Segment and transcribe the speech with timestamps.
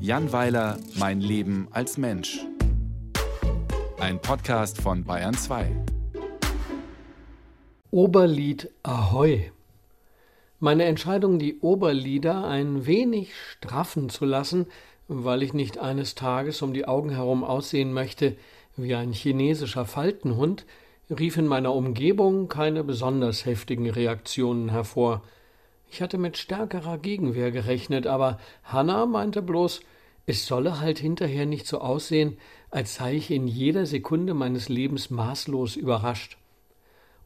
[0.00, 2.46] Jan Weiler, Mein Leben als Mensch.
[3.98, 5.70] Ein Podcast von Bayern 2.
[7.90, 9.50] Oberlied Ahoi.
[10.60, 14.66] Meine Entscheidung, die Oberlieder ein wenig straffen zu lassen,
[15.08, 18.36] weil ich nicht eines Tages um die Augen herum aussehen möchte
[18.76, 20.64] wie ein chinesischer Faltenhund,
[21.10, 25.22] rief in meiner Umgebung keine besonders heftigen Reaktionen hervor.
[25.90, 29.80] Ich hatte mit stärkerer Gegenwehr gerechnet, aber Hanna meinte bloß,
[30.26, 32.36] es solle halt hinterher nicht so aussehen,
[32.70, 36.36] als sei ich in jeder Sekunde meines Lebens maßlos überrascht.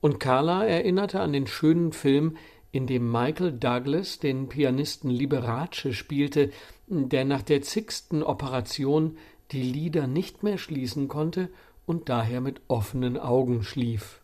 [0.01, 2.37] Und Carla erinnerte an den schönen Film,
[2.71, 6.51] in dem Michael Douglas den Pianisten Liberace spielte,
[6.87, 9.19] der nach der zigsten Operation
[9.51, 11.51] die Lider nicht mehr schließen konnte
[11.87, 14.23] und daher mit offenen Augen schlief.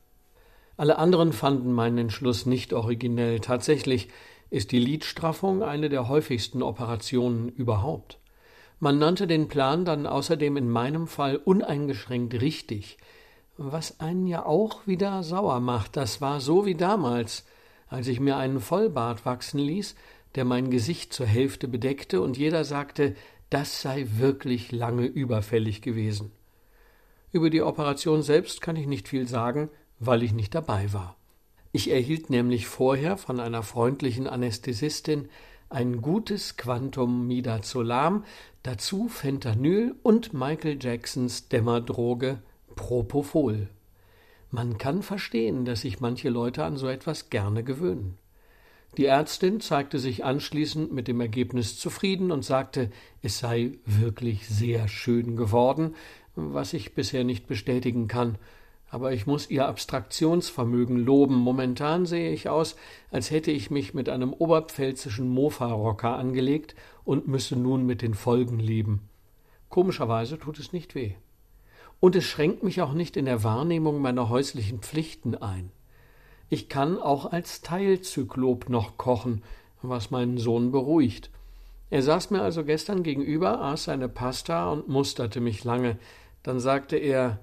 [0.76, 3.40] Alle anderen fanden meinen Entschluss nicht originell.
[3.40, 4.08] Tatsächlich
[4.50, 8.18] ist die Lidstraffung eine der häufigsten Operationen überhaupt.
[8.80, 12.96] Man nannte den Plan dann außerdem in meinem Fall uneingeschränkt richtig,
[13.56, 15.96] was einen ja auch wieder sauer macht.
[15.96, 17.44] Das war so wie damals,
[17.88, 19.96] als ich mir einen Vollbart wachsen ließ,
[20.36, 23.16] der mein Gesicht zur Hälfte bedeckte, und jeder sagte,
[23.50, 26.30] das sei wirklich lange überfällig gewesen.
[27.32, 31.17] Über die Operation selbst kann ich nicht viel sagen, weil ich nicht dabei war.
[31.72, 35.28] Ich erhielt nämlich vorher von einer freundlichen Anästhesistin
[35.70, 38.24] ein gutes Quantum Midazolam,
[38.62, 42.38] dazu Fentanyl und Michael Jacksons Dämmerdroge
[42.74, 43.68] Propofol.
[44.50, 48.16] Man kann verstehen, dass sich manche Leute an so etwas gerne gewöhnen.
[48.96, 54.88] Die Ärztin zeigte sich anschließend mit dem Ergebnis zufrieden und sagte, es sei wirklich sehr
[54.88, 55.94] schön geworden,
[56.34, 58.38] was ich bisher nicht bestätigen kann,
[58.90, 61.34] aber ich muss ihr Abstraktionsvermögen loben.
[61.34, 62.76] Momentan sehe ich aus,
[63.10, 68.58] als hätte ich mich mit einem oberpfälzischen Mofa-Rocker angelegt und müsse nun mit den Folgen
[68.58, 69.08] leben.
[69.68, 71.12] Komischerweise tut es nicht weh.
[72.00, 75.70] Und es schränkt mich auch nicht in der Wahrnehmung meiner häuslichen Pflichten ein.
[76.48, 79.42] Ich kann auch als Teilzyklop noch kochen,
[79.82, 81.30] was meinen Sohn beruhigt.
[81.90, 85.98] Er saß mir also gestern gegenüber, aß seine Pasta und musterte mich lange.
[86.42, 87.40] Dann sagte er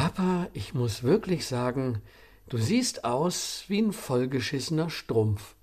[0.00, 2.02] Papa, ich muss wirklich sagen,
[2.48, 5.56] du siehst aus wie ein vollgeschissener Strumpf.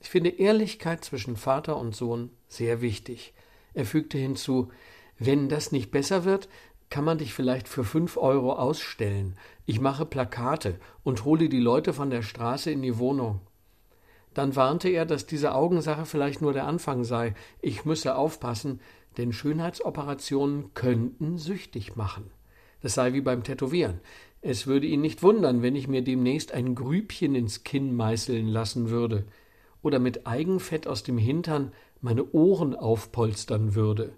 [0.00, 3.34] Ich finde Ehrlichkeit zwischen Vater und Sohn sehr wichtig.
[3.74, 4.70] Er fügte hinzu
[5.18, 6.48] Wenn das nicht besser wird,
[6.88, 9.36] kann man dich vielleicht für fünf Euro ausstellen.
[9.66, 13.42] Ich mache Plakate und hole die Leute von der Straße in die Wohnung.
[14.32, 17.34] Dann warnte er, dass diese Augensache vielleicht nur der Anfang sei.
[17.60, 18.80] Ich müsse aufpassen,
[19.18, 22.30] denn Schönheitsoperationen könnten süchtig machen.
[22.80, 24.00] Das sei wie beim Tätowieren.
[24.40, 28.90] Es würde ihn nicht wundern, wenn ich mir demnächst ein Grübchen ins Kinn meißeln lassen
[28.90, 29.24] würde
[29.82, 34.12] oder mit Eigenfett aus dem Hintern meine Ohren aufpolstern würde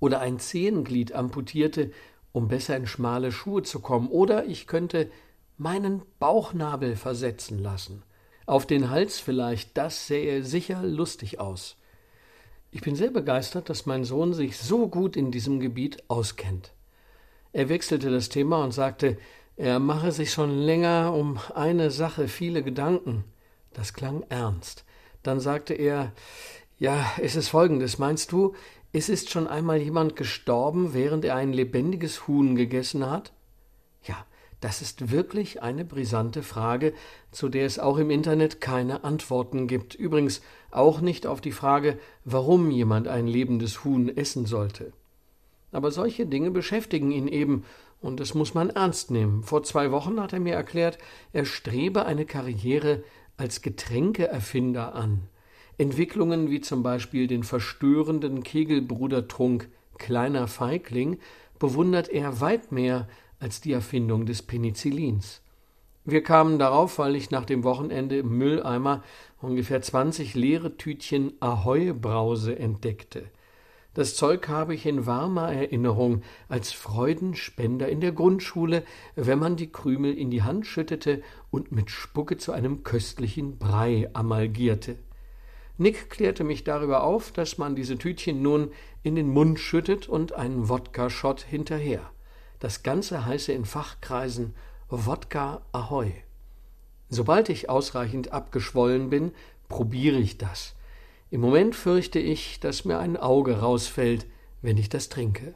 [0.00, 1.92] oder ein Zehenglied amputierte,
[2.32, 5.10] um besser in schmale Schuhe zu kommen, oder ich könnte
[5.56, 8.02] meinen Bauchnabel versetzen lassen.
[8.46, 11.76] Auf den Hals vielleicht, das sähe sicher lustig aus.
[12.72, 16.72] Ich bin sehr begeistert, dass mein Sohn sich so gut in diesem Gebiet auskennt.
[17.52, 19.18] Er wechselte das Thema und sagte,
[19.56, 23.24] er mache sich schon länger um eine Sache viele Gedanken.
[23.72, 24.84] Das klang ernst.
[25.22, 26.12] Dann sagte er,
[26.78, 28.54] ja, es ist folgendes, meinst du,
[28.92, 33.32] es ist schon einmal jemand gestorben, während er ein lebendiges Huhn gegessen hat?
[34.04, 34.24] Ja,
[34.60, 36.92] das ist wirklich eine brisante Frage,
[37.30, 39.94] zu der es auch im Internet keine Antworten gibt.
[39.94, 40.40] Übrigens
[40.70, 44.92] auch nicht auf die Frage, warum jemand ein lebendes Huhn essen sollte.
[45.72, 47.64] Aber solche Dinge beschäftigen ihn eben,
[48.00, 49.42] und das muss man ernst nehmen.
[49.42, 50.98] Vor zwei Wochen hat er mir erklärt,
[51.32, 53.02] er strebe eine Karriere
[53.36, 55.28] als Getränkeerfinder an.
[55.78, 61.18] Entwicklungen wie zum Beispiel den verstörenden Kegelbrudertrunk Kleiner Feigling
[61.58, 63.06] bewundert er weit mehr
[63.38, 65.42] als die Erfindung des Penicillins.
[66.04, 69.02] Wir kamen darauf, weil ich nach dem Wochenende im Mülleimer
[69.40, 73.24] ungefähr zwanzig leere Tütchen Ahoi-Brause entdeckte.
[73.92, 78.84] Das Zeug habe ich in warmer Erinnerung als Freudenspender in der Grundschule,
[79.16, 84.08] wenn man die Krümel in die Hand schüttete und mit Spucke zu einem köstlichen Brei
[84.12, 84.96] amalgierte.
[85.76, 88.70] Nick klärte mich darüber auf, dass man diese Tütchen nun
[89.02, 92.10] in den Mund schüttet und einen Wodka-Shot hinterher.
[92.60, 94.54] Das Ganze heiße in Fachkreisen
[94.88, 96.12] Wodka Ahoi.
[97.08, 99.32] Sobald ich ausreichend abgeschwollen bin,
[99.68, 100.76] probiere ich das.
[101.30, 104.26] Im Moment fürchte ich, dass mir ein Auge rausfällt,
[104.62, 105.54] wenn ich das trinke.